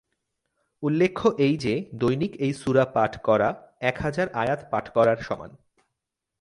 [0.83, 3.49] উল্লেখ্য এই যে, দৈনিক এই সূরা পাঠ করা
[3.79, 5.51] এক হাজার আয়াত পাঠ করার সমান।